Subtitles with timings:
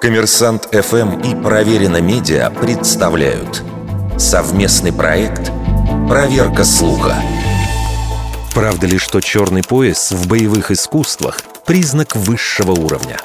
[0.00, 3.64] Коммерсант ФМ и Проверено Медиа представляют
[4.16, 5.50] совместный проект
[6.08, 7.16] «Проверка слуха».
[8.54, 13.16] Правда ли, что черный пояс в боевых искусствах– признак высшего уровня?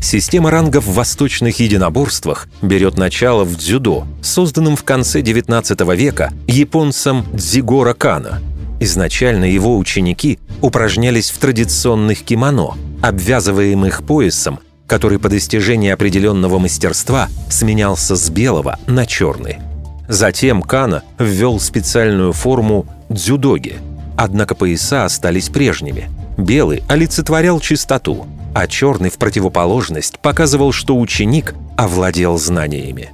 [0.00, 7.26] Система рангов в восточных единоборствах берет начало в дзюдо, созданном в конце XIX века японцем
[7.34, 8.40] Дзигора Кана.
[8.80, 18.16] Изначально его ученики упражнялись в традиционных кимоно, обвязываемых поясом который по достижении определенного мастерства сменялся
[18.16, 19.58] с белого на черный.
[20.08, 23.76] Затем Кана ввел специальную форму дзюдоги,
[24.16, 26.08] однако пояса остались прежними.
[26.36, 33.10] Белый олицетворял чистоту, а черный в противоположность показывал, что ученик овладел знаниями.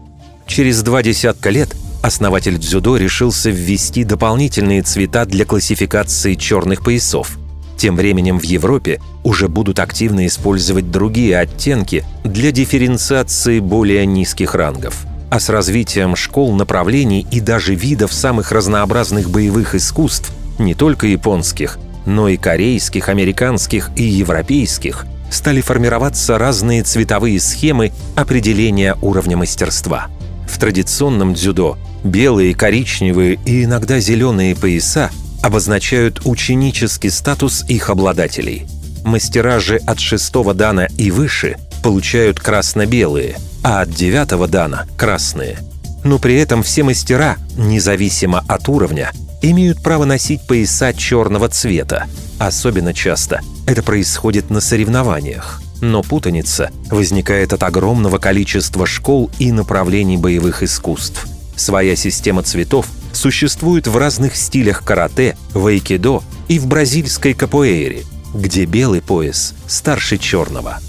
[0.46, 7.38] Через два десятка лет основатель дзюдо решился ввести дополнительные цвета для классификации черных поясов–
[7.82, 15.04] тем временем в Европе уже будут активно использовать другие оттенки для дифференциации более низких рангов.
[15.30, 21.80] А с развитием школ, направлений и даже видов самых разнообразных боевых искусств, не только японских,
[22.06, 30.06] но и корейских, американских и европейских, стали формироваться разные цветовые схемы определения уровня мастерства.
[30.48, 35.10] В традиционном дзюдо белые, коричневые и иногда зеленые пояса
[35.42, 38.66] обозначают ученический статус их обладателей.
[39.04, 45.58] Мастера же от шестого дана и выше получают красно-белые, а от девятого дана– красные.
[46.04, 52.06] Но при этом все мастера, независимо от уровня, имеют право носить пояса черного цвета.
[52.38, 55.60] Особенно часто это происходит на соревнованиях.
[55.80, 61.26] Но путаница возникает от огромного количества школ и направлений боевых искусств.
[61.56, 62.86] Своя система цветов
[63.22, 68.02] существует в разных стилях карате, в айкидо и в бразильской капоэйре,
[68.34, 70.80] где белый пояс старше черного.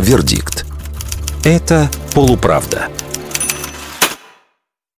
[0.00, 0.66] Вердикт.
[1.44, 2.88] Это полуправда.